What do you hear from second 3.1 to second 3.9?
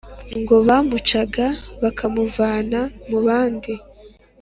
bandi.